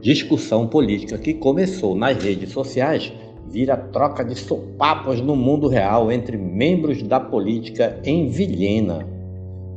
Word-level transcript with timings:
Discussão 0.00 0.66
política 0.66 1.18
que 1.18 1.34
começou 1.34 1.94
nas 1.94 2.22
redes 2.22 2.52
sociais 2.52 3.12
vira 3.46 3.76
troca 3.76 4.24
de 4.24 4.34
sopapos 4.34 5.20
no 5.20 5.36
mundo 5.36 5.68
real 5.68 6.10
entre 6.10 6.38
membros 6.38 7.02
da 7.02 7.20
política 7.20 8.00
em 8.02 8.28
Vilhena. 8.28 9.06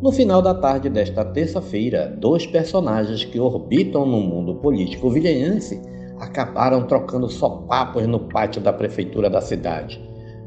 No 0.01 0.13
final 0.13 0.41
da 0.41 0.53
tarde 0.53 0.89
desta 0.89 1.25
terça-feira, 1.25 2.07
dois 2.07 2.47
personagens 2.47 3.25
que 3.25 3.37
orbitam 3.37 4.05
no 4.05 4.21
mundo 4.21 4.55
político 4.55 5.09
vilhenense 5.09 5.81
acabaram 6.19 6.87
trocando 6.87 7.27
sopapos 7.29 8.07
no 8.07 8.19
pátio 8.21 8.61
da 8.61 8.71
prefeitura 8.71 9.29
da 9.29 9.41
cidade. 9.41 10.01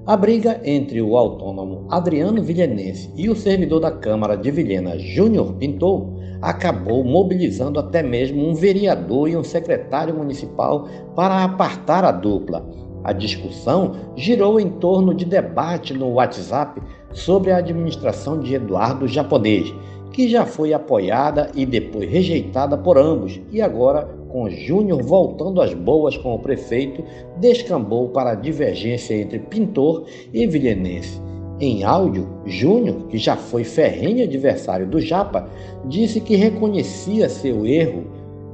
A 0.06 0.16
briga 0.16 0.58
entre 0.64 1.02
o 1.02 1.18
autônomo 1.18 1.86
Adriano 1.90 2.42
Vilhenense 2.42 3.10
e 3.14 3.28
o 3.28 3.36
servidor 3.36 3.80
da 3.80 3.90
Câmara 3.90 4.36
de 4.36 4.50
Vilhena, 4.50 4.98
Júnior 4.98 5.52
Pintou, 5.54 6.15
acabou 6.46 7.02
mobilizando 7.02 7.80
até 7.80 8.04
mesmo 8.04 8.48
um 8.48 8.54
vereador 8.54 9.28
e 9.28 9.36
um 9.36 9.42
secretário 9.42 10.14
municipal 10.14 10.86
para 11.16 11.42
apartar 11.42 12.04
a 12.04 12.12
dupla. 12.12 12.64
A 13.02 13.12
discussão 13.12 13.96
girou 14.14 14.60
em 14.60 14.70
torno 14.70 15.12
de 15.12 15.24
debate 15.24 15.92
no 15.92 16.12
WhatsApp 16.12 16.80
sobre 17.12 17.50
a 17.50 17.56
administração 17.56 18.38
de 18.38 18.54
Eduardo 18.54 19.08
Japonês, 19.08 19.74
que 20.12 20.28
já 20.28 20.46
foi 20.46 20.72
apoiada 20.72 21.50
e 21.52 21.66
depois 21.66 22.08
rejeitada 22.08 22.78
por 22.78 22.96
ambos, 22.96 23.40
e 23.50 23.60
agora, 23.60 24.08
com 24.28 24.48
Júnior 24.48 25.02
voltando 25.02 25.60
às 25.60 25.74
boas 25.74 26.16
com 26.16 26.32
o 26.32 26.38
prefeito, 26.38 27.02
descambou 27.38 28.10
para 28.10 28.30
a 28.30 28.36
divergência 28.36 29.14
entre 29.16 29.40
Pintor 29.40 30.04
e 30.32 30.46
Vilhenense. 30.46 31.25
Em 31.58 31.84
áudio, 31.84 32.28
Júnior, 32.44 33.06
que 33.08 33.16
já 33.16 33.34
foi 33.34 33.64
ferrenho 33.64 34.24
adversário 34.24 34.86
do 34.86 35.00
Japa, 35.00 35.48
disse 35.86 36.20
que 36.20 36.36
reconhecia 36.36 37.30
seu 37.30 37.64
erro 37.64 38.04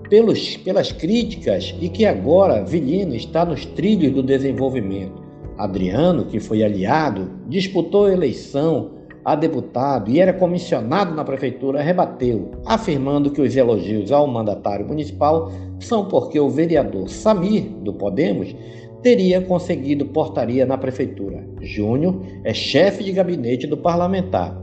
pelos, 0.08 0.56
pelas 0.58 0.92
críticas 0.92 1.74
e 1.80 1.88
que 1.88 2.06
agora 2.06 2.64
Vilhena 2.64 3.16
está 3.16 3.44
nos 3.44 3.66
trilhos 3.66 4.12
do 4.12 4.22
desenvolvimento. 4.22 5.20
Adriano, 5.58 6.26
que 6.26 6.38
foi 6.38 6.62
aliado, 6.62 7.28
disputou 7.48 8.06
a 8.06 8.12
eleição 8.12 8.90
a 9.24 9.34
deputado 9.34 10.10
e 10.10 10.20
era 10.20 10.32
comissionado 10.32 11.14
na 11.14 11.24
prefeitura, 11.24 11.82
rebateu, 11.82 12.50
afirmando 12.64 13.30
que 13.30 13.40
os 13.40 13.54
elogios 13.56 14.10
ao 14.10 14.26
mandatário 14.26 14.86
municipal 14.86 15.50
são 15.78 16.06
porque 16.06 16.38
o 16.38 16.50
vereador 16.50 17.08
Samir, 17.08 17.64
do 17.82 17.92
Podemos, 17.92 18.54
teria 19.02 19.40
conseguido 19.40 20.06
portaria 20.06 20.64
na 20.64 20.78
prefeitura. 20.78 21.44
Júnior 21.60 22.22
é 22.44 22.54
chefe 22.54 23.02
de 23.02 23.12
gabinete 23.12 23.66
do 23.66 23.76
parlamentar. 23.76 24.56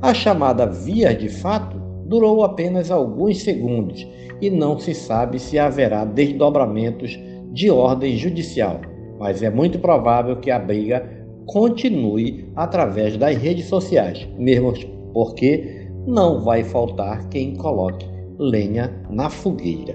A 0.00 0.12
chamada 0.12 0.66
via 0.66 1.14
de 1.14 1.28
fato 1.28 1.76
durou 2.06 2.44
apenas 2.44 2.90
alguns 2.90 3.42
segundos 3.42 4.06
e 4.40 4.50
não 4.50 4.78
se 4.78 4.94
sabe 4.94 5.38
se 5.38 5.58
haverá 5.58 6.04
desdobramentos 6.04 7.18
de 7.52 7.70
ordem 7.70 8.16
judicial, 8.16 8.80
mas 9.18 9.42
é 9.42 9.50
muito 9.50 9.78
provável 9.78 10.36
que 10.36 10.50
a 10.50 10.58
briga 10.58 11.08
continue 11.46 12.50
através 12.56 13.16
das 13.16 13.36
redes 13.36 13.66
sociais, 13.66 14.26
mesmo 14.38 14.72
porque 15.12 15.88
não 16.06 16.40
vai 16.40 16.64
faltar 16.64 17.28
quem 17.28 17.54
coloque 17.54 18.06
lenha 18.38 18.92
na 19.08 19.30
fogueira. 19.30 19.94